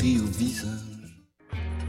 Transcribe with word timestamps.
écrit 0.00 0.20
au 0.20 0.38
visage. 0.38 0.66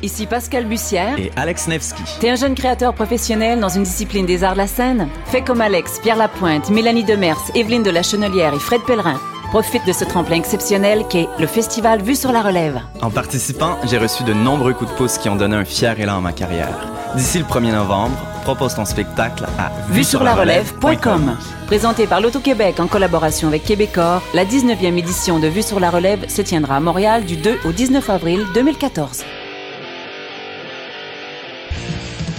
Ici 0.03 0.25
Pascal 0.25 0.65
Bussière. 0.65 1.17
Et 1.19 1.31
Alex 1.35 1.67
Nevsky. 1.67 2.03
T'es 2.19 2.29
un 2.29 2.35
jeune 2.35 2.55
créateur 2.55 2.93
professionnel 2.93 3.59
dans 3.59 3.69
une 3.69 3.83
discipline 3.83 4.25
des 4.25 4.43
arts 4.43 4.53
de 4.53 4.57
la 4.57 4.67
scène? 4.67 5.07
Fais 5.25 5.43
comme 5.43 5.61
Alex, 5.61 5.99
Pierre 6.01 6.17
Lapointe, 6.17 6.69
Mélanie 6.69 7.03
Demers, 7.03 7.39
Evelyne 7.55 7.83
de 7.83 7.91
la 7.91 8.01
Chenelière 8.01 8.53
et 8.53 8.59
Fred 8.59 8.81
Pellerin. 8.81 9.19
Profite 9.51 9.85
de 9.85 9.93
ce 9.93 10.05
tremplin 10.05 10.37
exceptionnel 10.37 11.05
qu'est 11.09 11.27
le 11.39 11.45
festival 11.45 12.01
Vue 12.01 12.15
sur 12.15 12.31
la 12.31 12.41
Relève. 12.41 12.81
En 13.01 13.11
participant, 13.11 13.77
j'ai 13.83 13.97
reçu 13.97 14.23
de 14.23 14.33
nombreux 14.33 14.73
coups 14.73 14.91
de 14.91 14.95
pouce 14.95 15.17
qui 15.17 15.29
ont 15.29 15.35
donné 15.35 15.55
un 15.55 15.65
fier 15.65 15.99
élan 15.99 16.17
à 16.17 16.21
ma 16.21 16.33
carrière. 16.33 16.87
D'ici 17.15 17.37
le 17.37 17.45
1er 17.45 17.73
novembre, 17.73 18.17
propose 18.41 18.75
ton 18.75 18.85
spectacle 18.85 19.45
à 19.57 19.71
vue 19.91 20.03
sur 20.03 20.23
la 20.23 20.35
relève.com. 20.35 21.37
Présenté 21.67 22.07
par 22.07 22.21
l'Auto-Québec 22.21 22.79
en 22.79 22.87
collaboration 22.87 23.47
avec 23.47 23.63
Québecor, 23.63 24.21
la 24.33 24.45
19e 24.45 24.97
édition 24.97 25.39
de 25.39 25.47
Vue 25.47 25.63
sur 25.63 25.79
la 25.79 25.89
relève 25.89 26.27
se 26.27 26.41
tiendra 26.41 26.75
à 26.75 26.79
Montréal 26.79 27.25
du 27.25 27.37
2 27.37 27.59
au 27.65 27.71
19 27.71 28.09
avril 28.09 28.45
2014. 28.53 29.23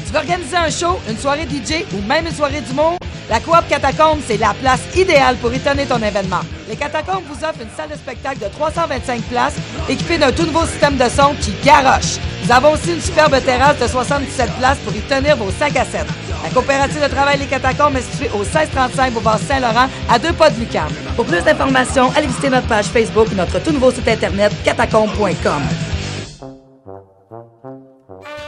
Tu 0.07 0.13
veux 0.13 0.19
organiser 0.19 0.57
un 0.57 0.71
show, 0.71 0.99
une 1.09 1.17
soirée 1.17 1.47
DJ 1.49 1.85
ou 1.95 2.03
même 2.07 2.27
une 2.27 2.35
soirée 2.35 2.61
du 2.61 2.75
monde? 2.75 2.99
La 3.33 3.41
Coop 3.41 3.67
Catacombe, 3.67 4.19
c'est 4.27 4.37
la 4.37 4.53
place 4.53 4.81
idéale 4.95 5.37
pour 5.37 5.51
étonner 5.55 5.87
ton 5.87 5.97
événement. 5.97 6.41
Les 6.69 6.77
Catacombes 6.77 7.23
vous 7.27 7.43
offrent 7.43 7.63
une 7.63 7.75
salle 7.75 7.89
de 7.89 7.95
spectacle 7.95 8.41
de 8.41 8.45
325 8.45 9.23
places 9.23 9.55
équipée 9.89 10.19
d'un 10.19 10.31
tout 10.33 10.45
nouveau 10.45 10.67
système 10.67 10.99
de 10.99 11.09
son 11.09 11.33
qui 11.41 11.55
garoche. 11.65 12.19
Nous 12.45 12.53
avons 12.53 12.73
aussi 12.73 12.93
une 12.93 13.01
superbe 13.01 13.43
terrasse 13.43 13.79
de 13.79 13.87
77 13.87 14.51
places 14.59 14.77
pour 14.85 14.95
y 14.95 15.01
tenir 15.01 15.39
vos 15.39 15.51
5 15.51 15.75
à 15.79 15.85
7. 15.87 16.05
La 16.45 16.51
coopérative 16.51 17.03
de 17.03 17.09
travail 17.09 17.39
Les 17.39 17.47
Catacombes 17.47 17.97
est 17.97 18.03
située 18.03 18.29
au 18.35 18.41
1635 18.41 19.15
Boulevard 19.15 19.39
Saint-Laurent, 19.39 19.89
à 20.11 20.19
deux 20.19 20.35
pas 20.35 20.51
de 20.51 20.61
Lucam. 20.61 20.89
Pour 21.17 21.25
plus 21.25 21.41
d'informations, 21.41 22.13
allez 22.15 22.27
visiter 22.27 22.51
notre 22.51 22.67
page 22.67 22.89
Facebook 22.89 23.29
ou 23.33 23.35
notre 23.35 23.63
tout 23.63 23.73
nouveau 23.73 23.91
site 23.93 24.09
internet 24.09 24.53
catacombe.com. 24.63 25.92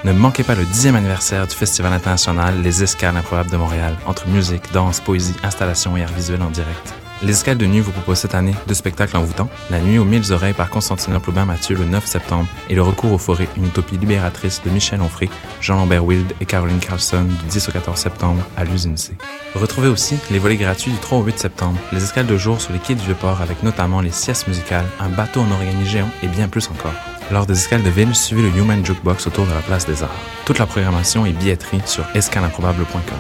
Ne 0.05 0.13
manquez 0.13 0.43
pas 0.43 0.55
le 0.55 0.65
10e 0.65 0.97
anniversaire 0.97 1.47
du 1.47 1.55
Festival 1.55 1.91
international 1.91 2.61
Les 2.61 2.83
Escales 2.83 3.17
improbables 3.17 3.51
de 3.51 3.57
Montréal, 3.57 3.97
entre 4.05 4.29
musique, 4.29 4.71
danse, 4.71 5.01
poésie, 5.01 5.35
installation 5.43 5.97
et 5.97 6.03
art 6.03 6.13
visuel 6.13 6.43
en 6.43 6.51
direct. 6.51 6.93
Les 7.23 7.33
Escales 7.33 7.57
de 7.57 7.65
Nuit 7.65 7.81
vous 7.81 7.91
propose 7.91 8.19
cette 8.19 8.35
année 8.35 8.55
deux 8.69 8.75
spectacles 8.75 9.17
en 9.17 9.21
envoûtants. 9.21 9.49
La 9.71 9.81
Nuit 9.81 9.99
aux 9.99 10.05
mille 10.05 10.31
oreilles 10.31 10.53
par 10.53 10.69
Constantinople 10.69 11.31
Aubin 11.31 11.47
Mathieu 11.47 11.75
le 11.75 11.87
9 11.87 12.05
septembre 12.05 12.47
et 12.69 12.75
Le 12.75 12.83
Recours 12.83 13.13
aux 13.13 13.19
forêts, 13.19 13.49
une 13.57 13.65
utopie 13.65 13.97
libératrice 13.97 14.61
de 14.63 14.69
Michel 14.69 15.01
Onfray, 15.01 15.31
Jean-Lambert 15.63 16.05
Wild 16.05 16.35
et 16.39 16.45
Caroline 16.45 16.81
Carlson 16.81 17.25
du 17.25 17.47
10 17.47 17.71
au 17.71 17.73
14 17.73 17.99
septembre 17.99 18.43
à 18.59 18.65
l'usine 18.65 18.99
C. 18.99 19.17
Retrouvez 19.55 19.89
aussi 19.89 20.19
les 20.31 20.39
volets 20.39 20.59
gratuits 20.59 20.93
du 20.93 20.99
3 20.99 21.17
au 21.17 21.23
8 21.23 21.39
septembre, 21.39 21.79
les 21.93 22.05
escales 22.05 22.27
de 22.27 22.37
jour 22.37 22.61
sur 22.61 22.75
les 22.75 22.79
quais 22.79 22.95
du 22.95 23.05
Vieux-Port 23.07 23.41
avec 23.41 23.63
notamment 23.63 24.03
les 24.03 24.13
siestes 24.13 24.49
musicales, 24.49 24.87
un 25.01 25.09
bateau 25.09 25.41
en 25.41 25.51
origami 25.51 25.87
géant 25.87 26.11
et 26.23 26.29
bien 26.29 26.49
plus 26.49 26.69
encore. 26.69 26.93
Lors 27.31 27.47
des 27.47 27.55
escales 27.55 27.83
de 27.83 27.91
ville, 27.91 28.15
suivez 28.15 28.43
le 28.43 28.49
Human 28.49 28.85
Jukebox 28.85 29.27
autour 29.27 29.47
de 29.47 29.53
la 29.53 29.61
place 29.61 29.87
des 29.87 30.03
Arts. 30.03 30.11
Toute 30.45 30.59
la 30.59 30.67
programmation 30.67 31.25
et 31.25 31.33
billetterie 31.33 31.81
sur 31.87 32.05
escaleimprobable.com. 32.15 33.19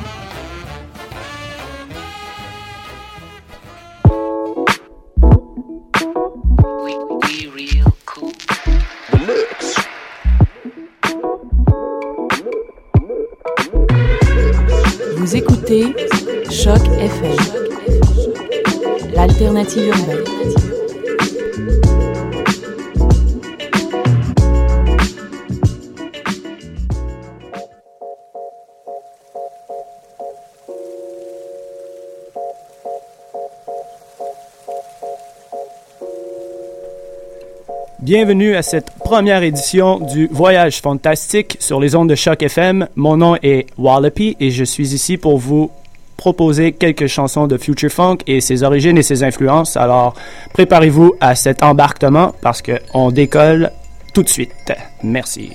Vous 15.16 15.36
écoutez 15.36 15.94
Choc 16.50 16.82
FM, 16.98 17.36
l'alternative 19.14 19.86
urbaine. 19.88 21.83
Bienvenue 38.04 38.54
à 38.54 38.60
cette 38.60 38.90
première 39.02 39.42
édition 39.42 39.98
du 39.98 40.28
Voyage 40.30 40.82
fantastique 40.82 41.56
sur 41.58 41.80
les 41.80 41.96
ondes 41.96 42.10
de 42.10 42.14
Choc 42.14 42.42
FM. 42.42 42.86
Mon 42.96 43.16
nom 43.16 43.36
est 43.42 43.64
Wallopy 43.78 44.36
et 44.40 44.50
je 44.50 44.62
suis 44.62 44.92
ici 44.92 45.16
pour 45.16 45.38
vous 45.38 45.70
proposer 46.18 46.72
quelques 46.72 47.06
chansons 47.06 47.46
de 47.46 47.56
Future 47.56 47.90
Funk 47.90 48.18
et 48.26 48.42
ses 48.42 48.62
origines 48.62 48.98
et 48.98 49.02
ses 49.02 49.22
influences. 49.22 49.78
Alors, 49.78 50.12
préparez-vous 50.52 51.14
à 51.18 51.34
cet 51.34 51.62
embarquement 51.62 52.34
parce 52.42 52.60
qu'on 52.60 53.10
décolle 53.10 53.70
tout 54.12 54.22
de 54.22 54.28
suite. 54.28 54.52
Merci. 55.02 55.52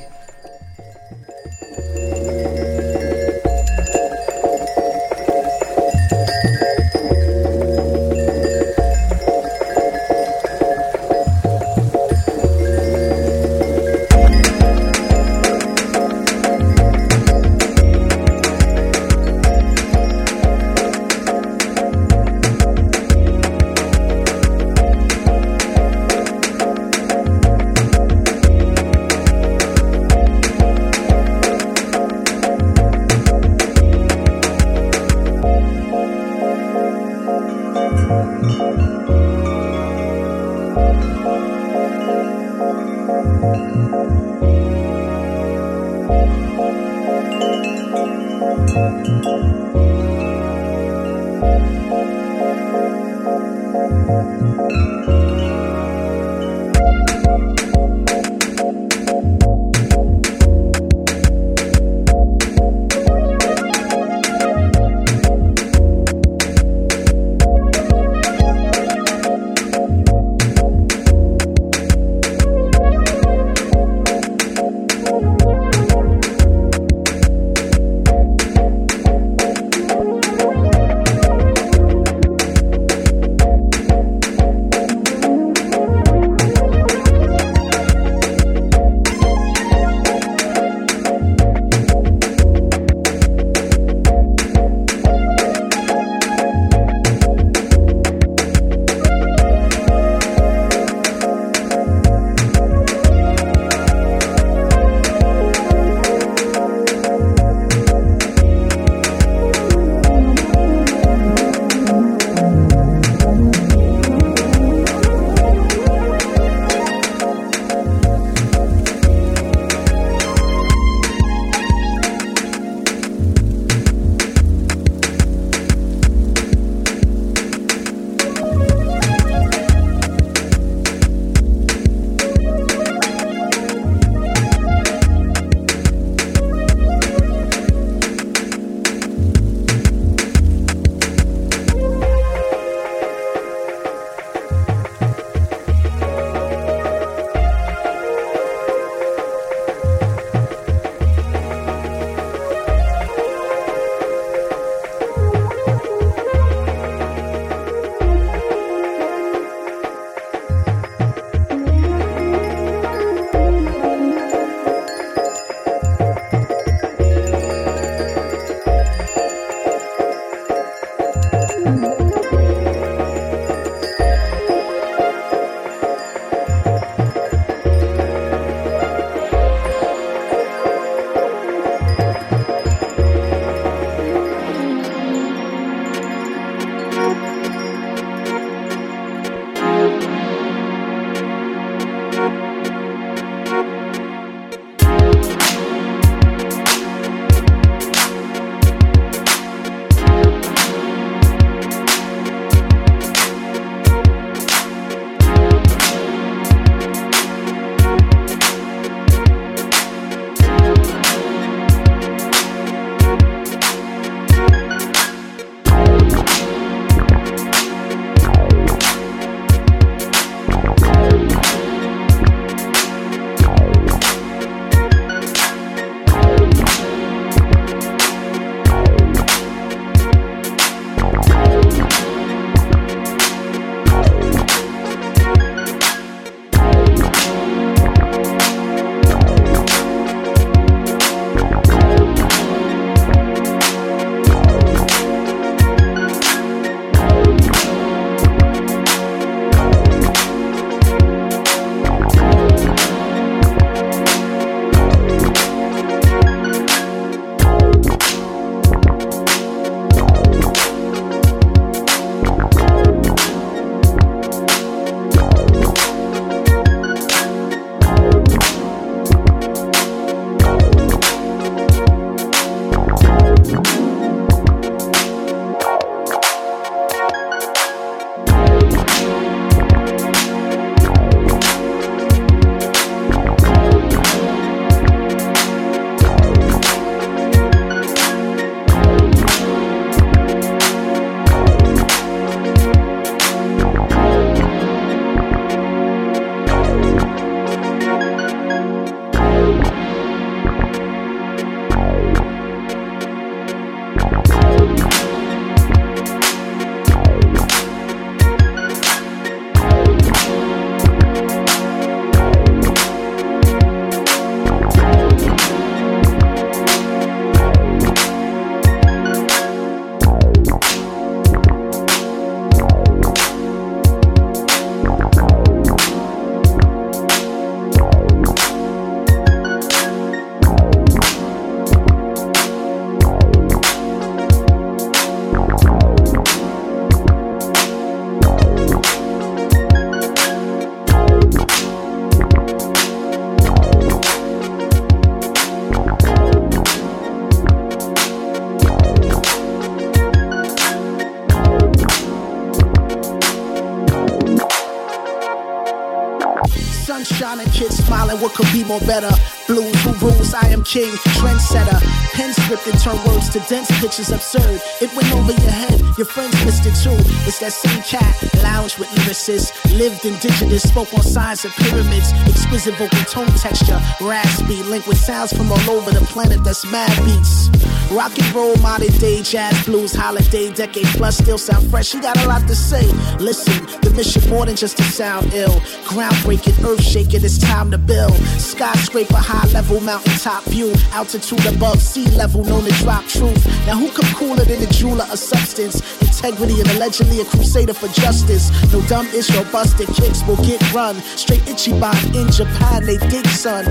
Better? 358.85 359.09
Blues, 359.47 359.75
who 359.83 359.93
rules? 360.05 360.33
I 360.33 360.47
am 360.49 360.63
king, 360.63 360.91
trendsetter. 361.17 361.79
Pen 362.13 362.31
scripted, 362.33 362.81
turn 362.83 362.97
words 363.05 363.29
to 363.29 363.39
dense 363.49 363.69
pictures 363.79 364.11
absurd. 364.11 364.61
It 364.81 364.93
went 364.95 365.11
over 365.13 365.31
your 365.31 365.51
head, 365.51 365.79
your 365.97 366.05
friends 366.05 366.33
missed 366.45 366.65
it 366.65 366.75
too. 366.83 366.95
It's 367.27 367.39
that 367.39 367.53
same 367.53 367.81
cat, 367.83 368.15
lounge 368.43 368.77
with 368.77 368.89
lyricists. 368.89 369.51
Lived 369.77 370.05
indigenous, 370.05 370.63
spoke 370.63 370.93
on 370.93 371.01
signs 371.03 371.45
of 371.45 371.51
pyramids. 371.51 372.11
Exquisite 372.27 372.75
vocal 372.75 373.03
tone 373.05 373.27
texture, 373.37 373.79
raspy, 374.01 374.61
linked 374.63 374.87
with 374.87 374.97
sounds 374.97 375.33
from 375.33 375.51
all 375.51 375.69
over 375.69 375.91
the 375.91 376.05
planet 376.05 376.43
that's 376.43 376.65
mad 376.71 376.93
beats. 377.05 377.49
Rock 377.91 378.15
and 378.19 378.35
roll, 378.35 378.55
modern 378.57 378.91
day, 378.99 379.23
jazz, 379.23 379.65
blues, 379.65 379.95
holiday, 379.95 380.53
decade 380.53 380.85
plus, 380.97 381.17
still 381.17 381.39
sound 381.39 381.67
fresh. 381.71 381.91
He 381.91 381.99
got 381.99 382.15
a 382.23 382.27
lot 382.27 382.47
to 382.47 382.55
say. 382.55 382.85
Listen, 383.17 383.65
the 383.81 383.89
mission 383.95 384.29
more 384.29 384.45
than 384.45 384.55
just 384.55 384.77
to 384.77 384.83
sound 384.83 385.33
ill. 385.33 385.59
Groundbreaking, 385.89 386.63
earth 386.63 386.83
shaking, 386.83 387.23
it's 387.23 387.39
time 387.39 387.71
to 387.71 387.79
build. 387.79 388.13
Skyscraper, 388.37 389.15
high 389.17 389.47
level, 389.53 389.79
mountaintop 389.81 390.43
view. 390.43 390.71
Altitude 390.91 391.43
above 391.47 391.81
sea 391.81 392.05
level, 392.11 392.43
known 392.43 392.63
to 392.63 392.71
drop 392.83 393.05
truth. 393.05 393.43
Now 393.65 393.75
who 393.75 393.89
come 393.91 394.13
cooler 394.13 394.45
than 394.45 394.61
a 394.61 394.67
jeweler 394.67 395.05
of 395.11 395.17
substance? 395.17 395.81
Integrity 395.99 396.59
and 396.59 396.69
allegedly 396.71 397.21
a 397.21 397.25
crusader 397.25 397.73
for 397.73 397.87
justice. 397.87 398.51
No 398.71 398.81
dumb 398.83 399.07
ish 399.07 399.35
or 399.35 399.45
busted 399.45 399.87
kicks 399.87 400.23
will 400.27 400.37
get 400.45 400.61
run. 400.73 400.95
Straight 401.17 401.41
Ichiban 401.41 401.97
in 402.13 402.31
Japan, 402.31 402.85
they 402.85 402.97
dig 403.09 403.25
son. 403.27 403.65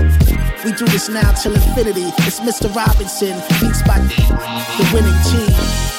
We 0.65 0.73
do 0.73 0.85
this 0.87 1.07
now 1.07 1.31
till 1.31 1.55
infinity. 1.55 2.11
It's 2.27 2.41
Mr. 2.41 2.73
Robinson, 2.75 3.37
beats 3.61 3.81
by 3.83 3.99
the 3.99 4.89
winning 4.93 5.15
team. 5.23 5.98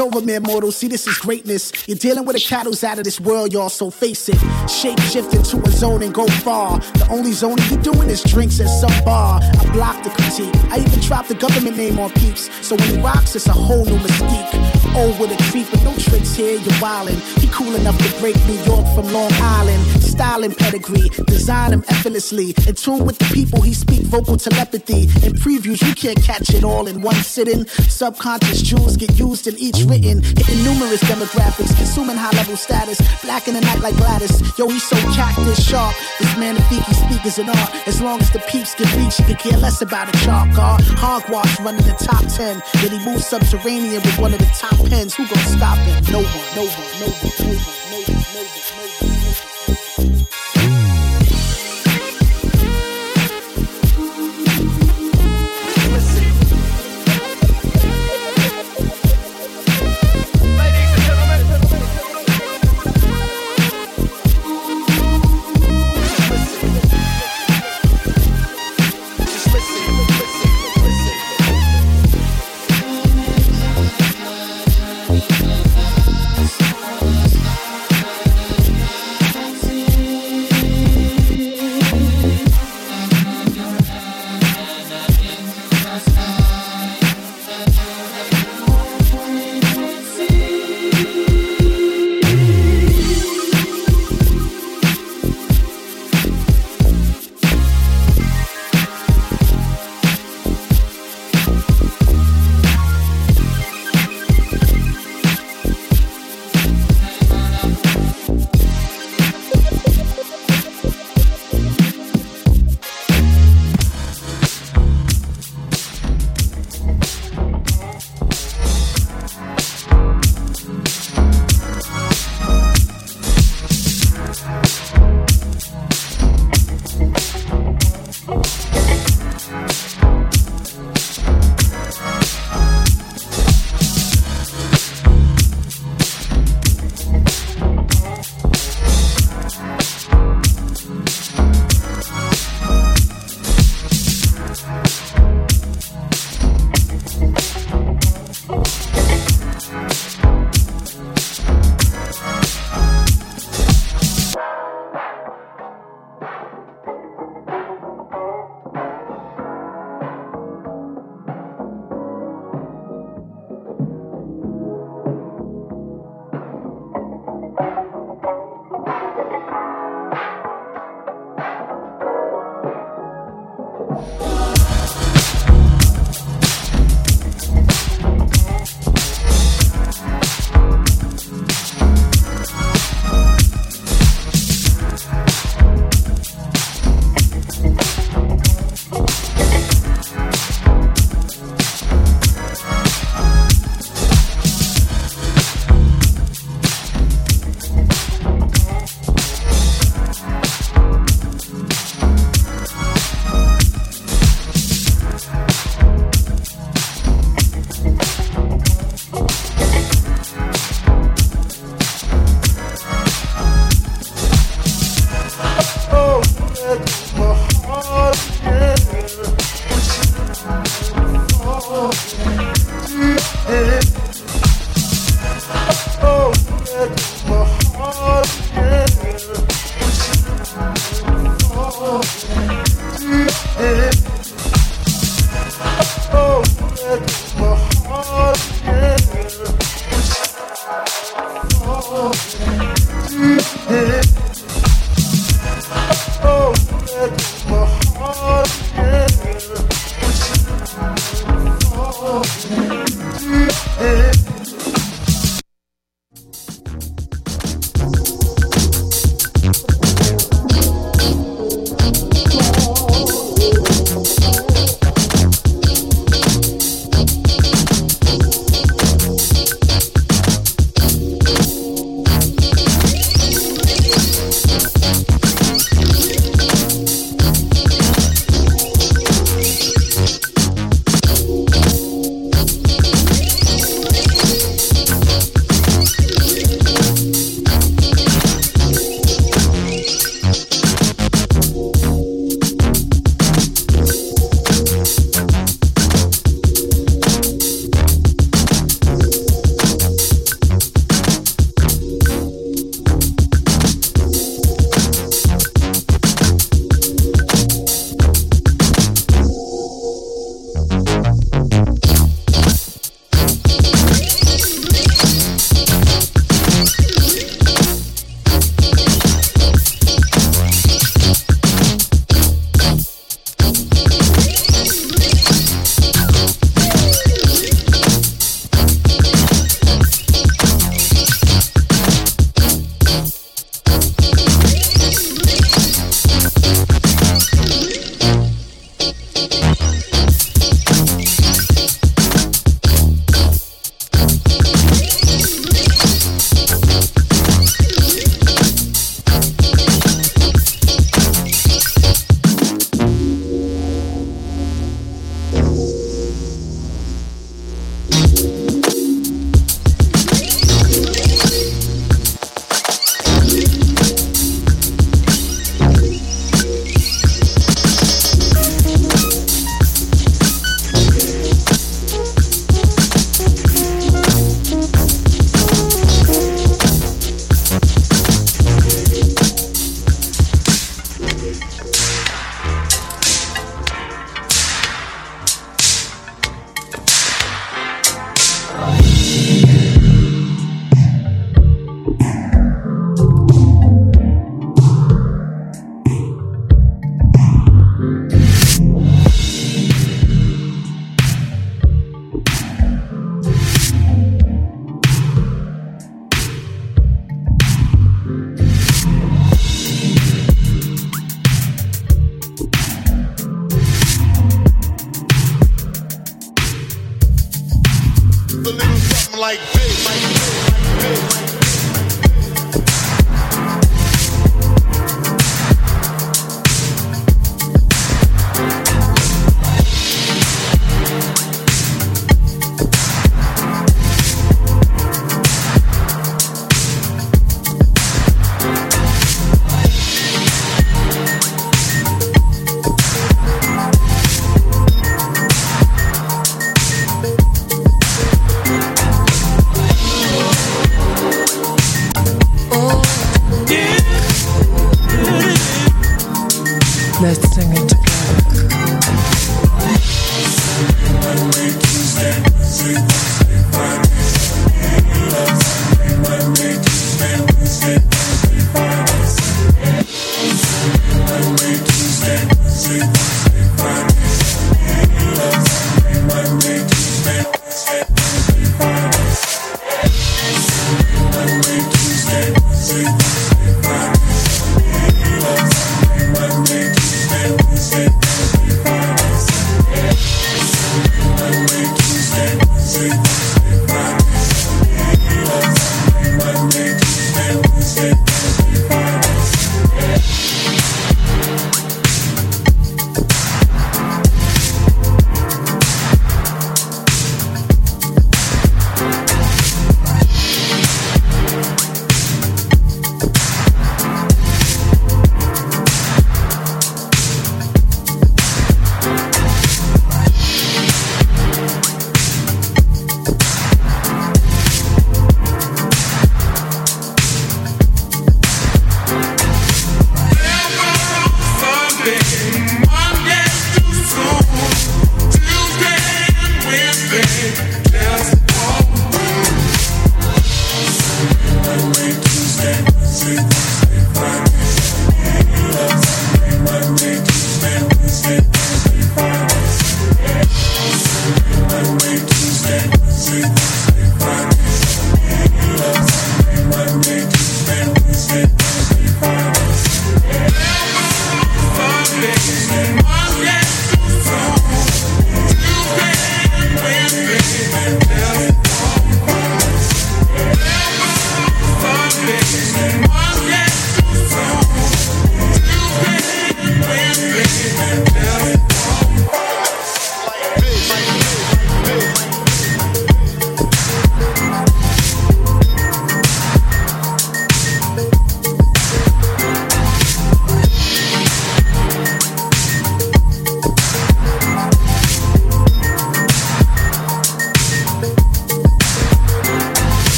Over, 0.00 0.20
mere 0.20 0.40
mortal. 0.40 0.72
See, 0.72 0.88
this 0.88 1.06
is 1.06 1.16
greatness. 1.18 1.72
You're 1.88 1.98
dealing 1.98 2.24
with 2.24 2.36
a 2.36 2.40
cattle's 2.40 2.84
out 2.84 2.98
of 2.98 3.04
this 3.04 3.20
world, 3.20 3.52
y'all, 3.52 3.68
so 3.68 3.90
face 3.90 4.28
it. 4.28 4.38
Shape 4.68 5.00
shift 5.00 5.34
into 5.34 5.56
a 5.62 5.70
zone 5.70 6.02
and 6.02 6.14
go 6.14 6.26
far. 6.26 6.78
The 6.78 7.08
only 7.10 7.32
zone 7.32 7.58
you 7.70 7.76
doing 7.78 8.08
is 8.08 8.22
drinks 8.22 8.60
at 8.60 8.68
some 8.68 9.04
bar. 9.04 9.40
I 9.42 9.72
block 9.72 10.02
the 10.02 10.10
critique. 10.10 10.54
I 10.70 10.78
even 10.78 11.00
drop 11.00 11.26
the 11.26 11.34
government 11.34 11.76
name 11.76 11.98
on 11.98 12.10
peeps. 12.10 12.48
So 12.66 12.76
when 12.76 12.88
he 12.88 13.00
rocks, 13.00 13.34
it's 13.36 13.46
a 13.46 13.52
whole 13.52 13.84
new 13.84 13.98
mystique. 13.98 14.48
Oh, 14.94 15.08
Old 15.08 15.20
with 15.20 15.30
a 15.30 15.50
creep, 15.50 15.66
but 15.70 15.82
no 15.84 15.94
tricks 15.96 16.34
here, 16.34 16.54
you're 16.54 16.80
wildin'. 16.80 17.18
He 17.40 17.48
cool 17.48 17.74
enough 17.76 17.96
to 17.98 18.20
break 18.20 18.36
New 18.46 18.60
York 18.64 18.86
from 18.94 19.12
Long 19.12 19.30
Island. 19.34 19.82
Styling 20.02 20.52
pedigree, 20.52 21.08
design 21.26 21.72
him 21.72 21.84
effortlessly. 21.88 22.54
In 22.66 22.74
tune 22.74 23.06
with 23.06 23.18
the 23.18 23.26
people, 23.32 23.60
he 23.60 23.72
speak 23.74 24.02
vocal 24.02 24.36
telepathy. 24.36 25.02
In 25.24 25.34
previews, 25.34 25.86
you 25.86 25.94
can't 25.94 26.20
catch 26.22 26.50
it 26.50 26.64
all 26.64 26.88
in 26.88 27.00
one 27.00 27.14
sitting. 27.16 27.66
Subconscious 27.66 28.62
jewels 28.62 28.96
get 28.96 29.16
used 29.18 29.46
in 29.46 29.56
each 29.58 29.84
written. 29.88 30.22
Hitting 30.22 30.62
numerous 30.62 31.02
demographics, 31.02 31.74
consuming 31.76 32.16
high 32.16 32.36
level 32.36 32.56
status. 32.56 33.00
Black 33.22 33.48
in 33.48 33.54
the 33.54 33.60
night 33.60 33.80
like 33.80 33.96
Gladys. 33.96 34.36
Yo, 34.58 34.68
he's 34.68 34.86
so 34.86 34.96
cactus 35.12 35.64
sharp. 35.64 35.94
This 36.20 36.36
magnifique 36.36 36.84
speakers 36.94 37.38
and 37.38 37.50
art. 37.50 37.70
As 37.88 38.00
long 38.00 38.20
as 38.20 38.30
the 38.30 38.40
peeps 38.50 38.74
get 38.74 38.94
reached, 38.96 39.18
he 39.18 39.24
could 39.24 39.38
care 39.38 39.58
less 39.58 39.80
about 39.82 40.14
a 40.14 40.18
chalk 40.24 40.52
car. 40.54 40.78
Hogwash 41.00 41.58
running 41.60 41.86
the 41.86 41.94
top 41.94 42.24
10. 42.26 42.62
Then 42.82 42.90
he 42.98 43.04
moves 43.04 43.26
subterranean 43.26 44.02
with 44.02 44.18
one 44.18 44.32
of 44.32 44.38
the 44.38 44.50
top 44.54 44.78
pens. 44.86 45.14
Who 45.14 45.26
gonna 45.26 45.40
stop 45.56 45.78
him? 45.78 46.04
No 46.12 46.20
one, 46.22 46.32
no 46.54 46.62
one, 46.62 47.00
no 47.00 47.06
one, 47.08 47.32
no 47.40 47.54
one, 47.54 47.77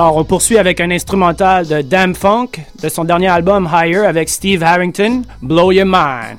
Alors, 0.00 0.16
on 0.16 0.24
poursuit 0.24 0.56
avec 0.56 0.80
un 0.80 0.90
instrumental 0.90 1.66
de 1.66 1.82
Damn 1.82 2.14
Funk 2.14 2.52
de 2.82 2.88
son 2.88 3.04
dernier 3.04 3.26
album 3.26 3.68
Higher 3.70 4.06
avec 4.06 4.30
Steve 4.30 4.62
Harrington, 4.62 5.24
Blow 5.42 5.72
Your 5.72 5.84
Mind. 5.84 6.38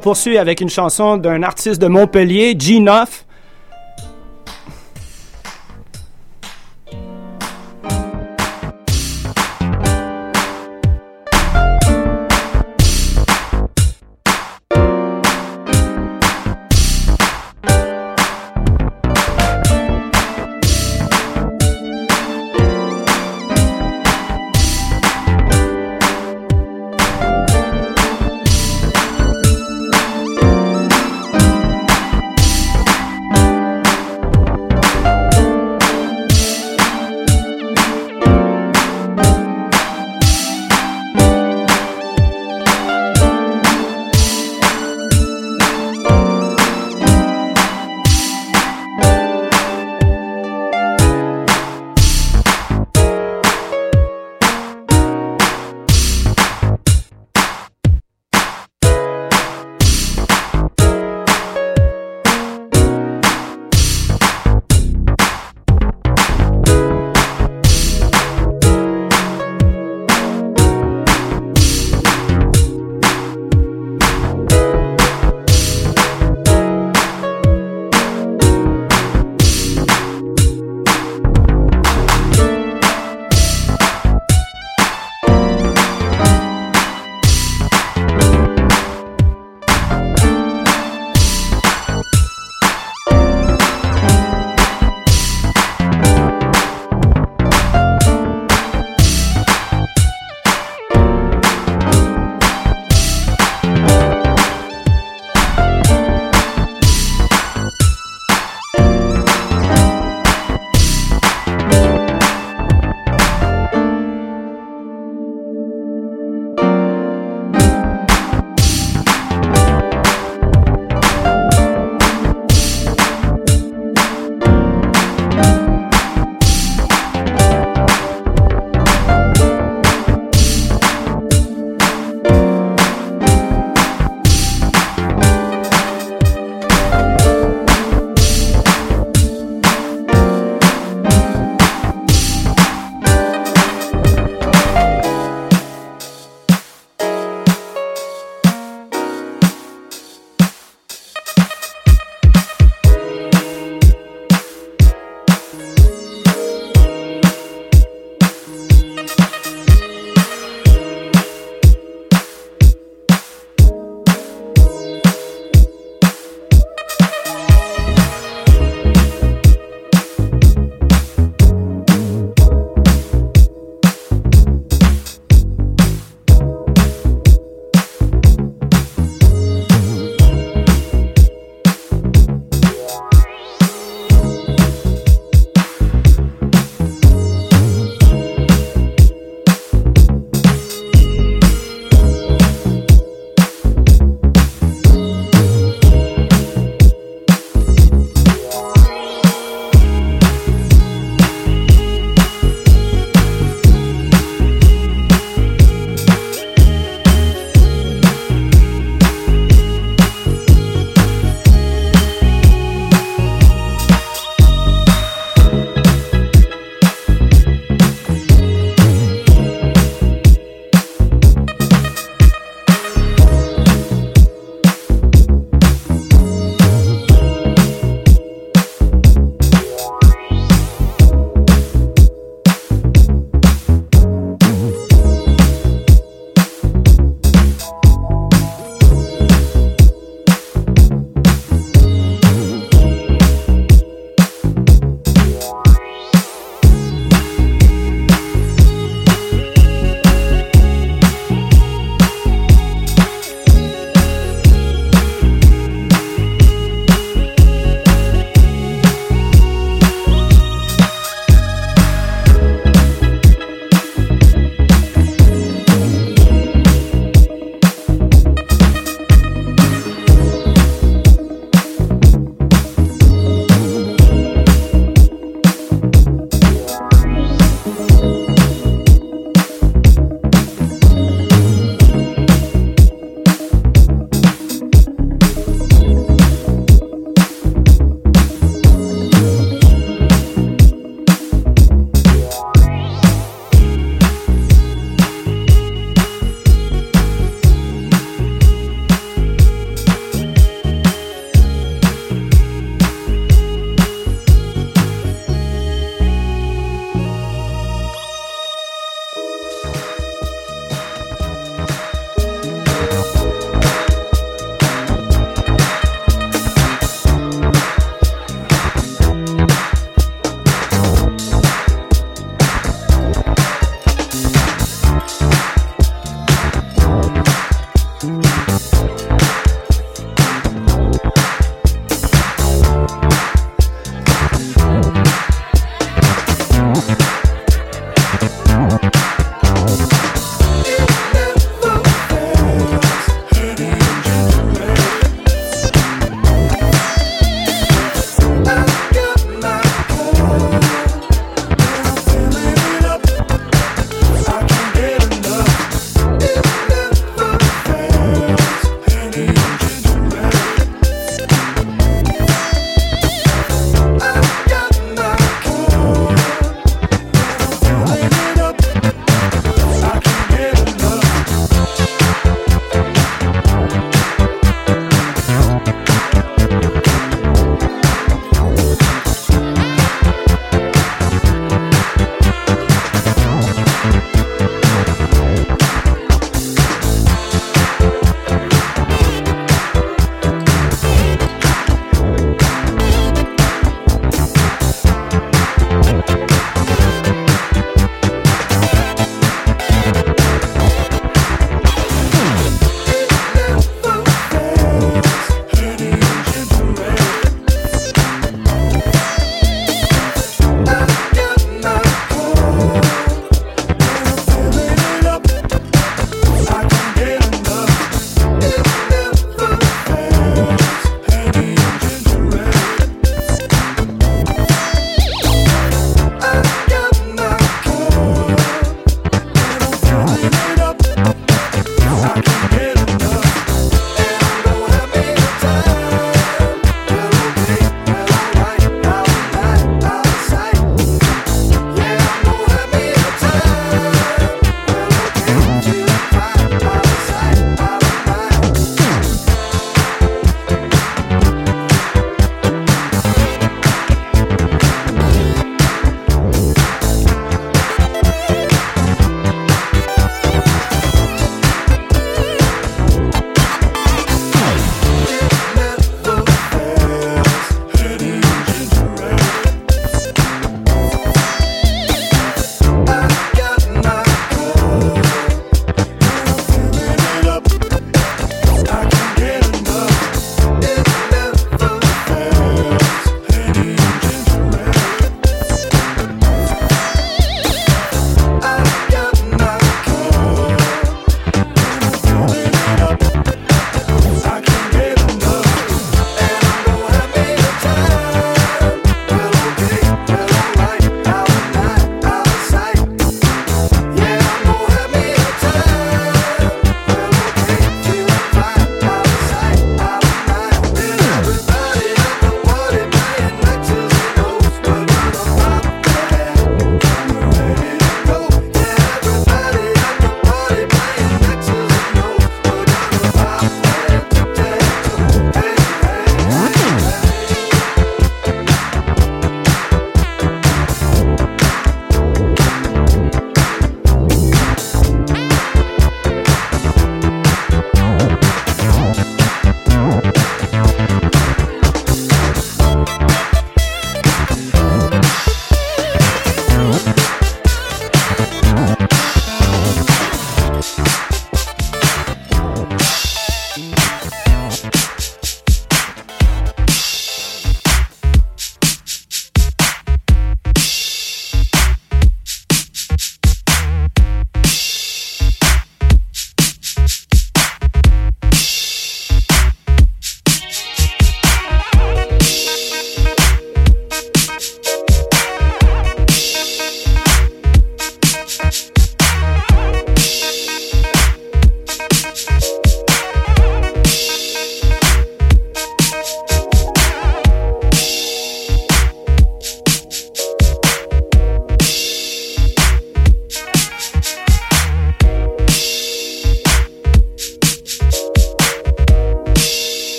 Poursuit 0.00 0.38
avec 0.38 0.60
une 0.60 0.70
chanson 0.70 1.16
d'un 1.16 1.42
artiste 1.42 1.80
de 1.80 1.86
Montpellier, 1.86 2.54
G9. 2.54 3.19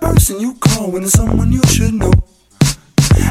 person 0.00 0.40
you 0.40 0.54
call 0.54 0.90
when 0.90 1.02
it's 1.02 1.12
someone 1.12 1.52
you 1.52 1.62
should 1.66 1.94
know. 1.94 2.12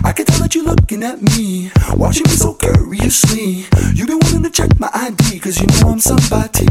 I 0.04 0.12
can 0.12 0.26
tell 0.26 0.40
that 0.40 0.56
you're 0.56 0.64
looking 0.64 1.04
at 1.04 1.22
me, 1.22 1.72
watching 1.96 2.24
me 2.24 2.36
so 2.36 2.54
curiously. 2.56 3.66
You've 3.94 4.08
been 4.08 4.20
wanting 4.22 4.44
to 4.44 4.50
check 4.50 4.80
my 4.80 4.90
ID, 4.94 5.40
cause 5.40 5.60
you 5.60 5.68
know 5.68 5.92
I'm 5.92 6.00
somebody. 6.00 6.68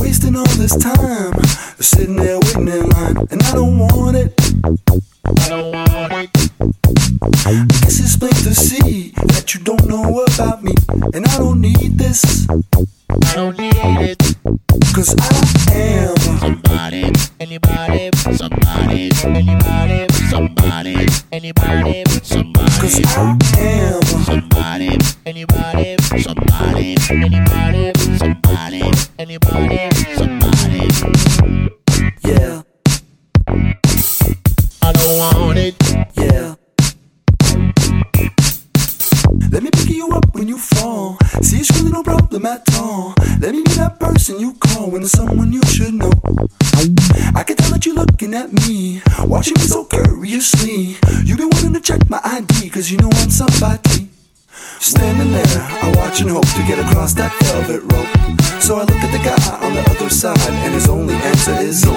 Wasting 0.00 0.36
all 0.36 0.46
this 0.56 0.76
time, 0.76 1.34
sitting 1.80 2.16
there 2.16 2.38
waiting 2.40 2.68
in 2.68 2.88
line, 2.90 3.16
and 3.30 3.42
I 3.42 3.52
don't 3.52 3.78
want 3.78 4.16
it. 4.16 4.32
I 5.24 5.48
don't 5.48 5.72
want 5.72 6.12
it. 6.12 6.30
I 7.46 7.66
guess 7.82 8.00
it's 8.00 8.16
plain 8.16 8.32
to 8.32 8.54
see 8.54 9.10
that 9.34 9.54
you 9.54 9.60
don't 9.60 9.86
know 9.86 10.24
about 10.34 10.62
me, 10.62 10.74
and 11.14 11.26
I 11.26 11.38
don't 11.38 11.60
need 11.60 11.98
this 11.98 12.46
don't 13.34 13.58
need 13.58 13.72
it. 13.76 14.22
I 14.96 15.76
am 15.76 16.16
somebody, 16.38 17.12
anybody, 17.40 18.10
somebody, 18.36 19.10
anybody, 19.24 20.06
somebody, 20.30 21.06
anybody, 21.32 22.04
somebody. 22.22 23.04
I 23.06 23.36
am 23.58 24.02
somebody, 24.24 24.98
anybody, 25.26 25.96
somebody, 26.22 26.96
anybody, 27.10 27.92
somebody, 28.18 28.82
anybody, 29.18 29.90
somebody. 30.16 30.82
Yeah. 32.24 32.62
I 34.82 34.92
don't 34.92 35.18
want 35.18 35.58
it. 35.58 35.74
Yeah. 36.16 36.33
Me 39.64 39.70
pick 39.70 39.96
you 39.96 40.08
up 40.10 40.34
when 40.34 40.46
you 40.46 40.58
fall. 40.58 41.16
See, 41.40 41.60
it's 41.60 41.70
really 41.78 41.90
no 41.90 42.02
problem 42.02 42.44
at 42.44 42.62
all. 42.76 43.14
Let 43.40 43.54
me 43.54 43.62
be 43.62 43.72
that 43.80 43.98
person 43.98 44.38
you 44.38 44.52
call 44.60 44.90
when 44.90 45.00
there's 45.00 45.12
someone 45.12 45.52
you 45.52 45.62
should 45.64 45.94
know. 45.94 46.12
I 47.32 47.42
can 47.48 47.56
tell 47.56 47.70
that 47.72 47.86
you're 47.86 47.94
looking 47.94 48.34
at 48.34 48.52
me, 48.52 49.00
watching 49.24 49.54
me 49.54 49.64
so 49.64 49.86
curiously. 49.86 51.00
You've 51.24 51.38
been 51.38 51.48
wanting 51.48 51.72
to 51.72 51.80
check 51.80 52.10
my 52.10 52.20
ID, 52.24 52.68
cause 52.68 52.90
you 52.90 52.98
know 52.98 53.08
I'm 53.08 53.30
somebody. 53.30 54.10
Standing 54.80 55.32
there, 55.32 55.60
I 55.80 55.94
watch 55.96 56.20
and 56.20 56.28
hope 56.28 56.44
to 56.44 56.62
get 56.68 56.78
across 56.78 57.14
that 57.14 57.32
velvet 57.48 57.80
rope. 57.88 58.12
So 58.60 58.76
I 58.76 58.84
look 58.84 59.00
at 59.00 59.12
the 59.16 59.22
guy 59.24 59.40
on 59.64 59.72
the 59.72 59.84
other 59.96 60.10
side, 60.10 60.36
and 60.68 60.74
his 60.74 60.88
only 60.88 61.14
answer 61.14 61.56
is 61.56 61.86
no. 61.86 61.96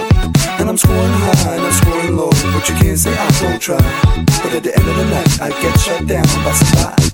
And 0.56 0.70
I'm 0.70 0.78
scoring 0.78 1.12
high 1.20 1.56
and 1.56 1.64
I'm 1.68 1.74
scoring 1.74 2.16
low, 2.16 2.32
but 2.56 2.64
you 2.70 2.76
can't 2.76 2.98
say 2.98 3.12
I 3.12 3.28
don't 3.42 3.60
try. 3.60 3.84
But 4.40 4.56
at 4.56 4.64
the 4.64 4.72
end 4.72 4.88
of 4.88 4.96
the 4.96 5.06
night, 5.12 5.42
I 5.42 5.50
get 5.62 5.78
shut 5.80 6.08
down 6.08 6.28
by 6.46 6.54
somebody 6.54 7.08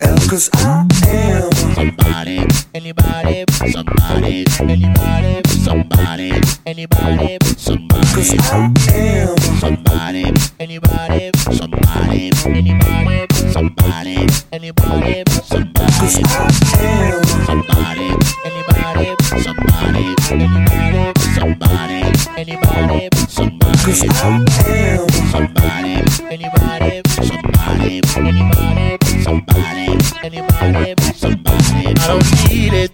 else. 0.00 0.28
Cause 0.28 0.50
I 0.54 0.86
am 1.08 1.52
somebody, 1.74 2.46
anybody, 2.74 3.44
somebody, 3.72 4.44
anybody, 4.60 5.42
somebody, 5.64 6.32
anybody, 6.66 7.38
somebody. 7.56 8.06
Cause 8.14 8.34
I 8.50 8.72
am 8.94 9.36
somebody, 9.58 10.32
anybody, 10.58 11.30
somebody, 11.52 12.30
anybody, 12.46 13.26
somebody, 13.52 14.26
anybody, 14.52 15.24
somebody. 15.44 15.92
Cause 16.00 16.18
I 16.24 16.48
am 16.80 17.24
somebody, 17.46 18.08
anybody, 18.44 18.79
somebody, 18.80 20.14
anybody, 20.30 21.12
somebody, 21.34 22.00
anybody, 22.36 23.08
somebody. 23.28 23.78
Cause 23.84 24.02
I 24.02 24.12
am 24.28 25.08
somebody, 25.30 25.94
anybody, 26.30 27.02
somebody, 27.22 28.00
anybody, 28.16 28.98
somebody, 29.22 29.86
anybody, 30.22 30.94
somebody. 31.14 31.86
I 31.88 32.06
don't 32.06 32.26
need 32.48 32.74
it. 32.74 32.92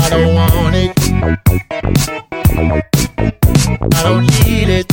I 0.00 0.08
don't 0.10 0.34
want 0.34 0.74
it. 0.74 0.92
I 3.94 4.02
don't 4.02 4.26
need 4.44 4.68
it. 4.68 4.92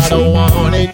I 0.00 0.08
don't 0.08 0.32
want 0.32 0.74
it. 0.74 0.90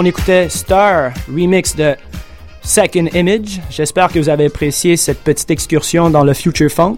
On 0.00 0.04
écoutait 0.06 0.48
Star, 0.48 1.12
remix 1.28 1.76
de 1.76 1.94
Second 2.62 3.04
Image. 3.12 3.60
J'espère 3.68 4.10
que 4.10 4.18
vous 4.18 4.30
avez 4.30 4.46
apprécié 4.46 4.96
cette 4.96 5.22
petite 5.22 5.50
excursion 5.50 6.08
dans 6.08 6.24
le 6.24 6.32
Future 6.32 6.70
Funk. 6.70 6.96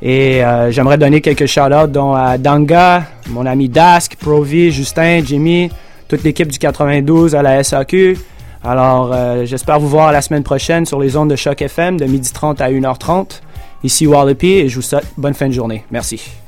Et 0.00 0.42
euh, 0.42 0.70
j'aimerais 0.70 0.96
donner 0.96 1.20
quelques 1.20 1.44
shout-outs 1.44 1.88
dont 1.88 2.14
à 2.14 2.38
Danga, 2.38 3.04
mon 3.28 3.44
ami 3.44 3.68
Dask, 3.68 4.16
Provi, 4.16 4.72
Justin, 4.72 5.20
Jimmy, 5.22 5.70
toute 6.08 6.22
l'équipe 6.22 6.48
du 6.48 6.58
92 6.58 7.34
à 7.34 7.42
la 7.42 7.62
SAQ. 7.62 8.16
Alors, 8.64 9.10
euh, 9.12 9.44
j'espère 9.44 9.78
vous 9.78 9.88
voir 9.88 10.10
la 10.10 10.22
semaine 10.22 10.42
prochaine 10.42 10.86
sur 10.86 11.00
les 11.00 11.14
ondes 11.18 11.28
de 11.28 11.36
Choc 11.36 11.60
FM 11.60 11.98
de 12.00 12.06
12h30 12.06 12.62
à 12.62 12.70
1h30. 12.70 13.42
Ici 13.84 14.06
Wallopy 14.06 14.52
et 14.52 14.68
je 14.70 14.76
vous 14.76 14.82
souhaite 14.82 15.04
bonne 15.18 15.34
fin 15.34 15.48
de 15.48 15.52
journée. 15.52 15.84
Merci. 15.90 16.41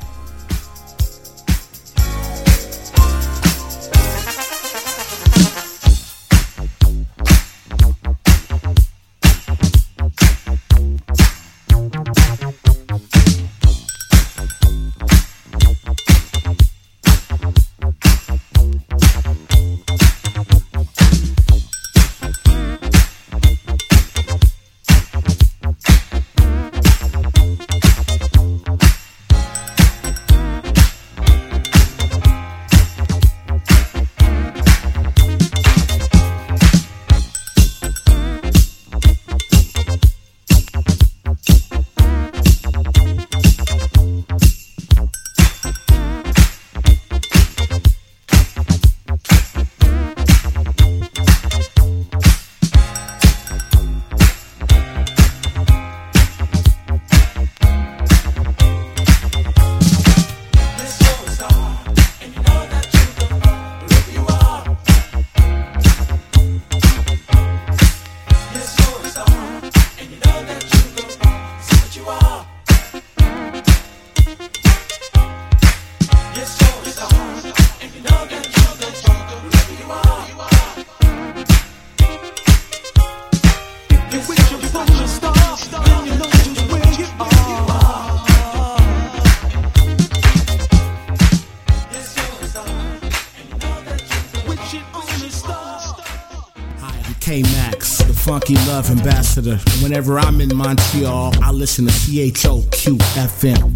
Love 98.75 98.91
Ambassador. 98.91 99.57
Whenever 99.85 100.19
I'm 100.19 100.41
in 100.41 100.49
Montreal, 100.57 101.33
I 101.41 101.53
listen 101.53 101.87
to 101.87 101.93
CHOQ 101.93 102.99
FM. 103.15 103.74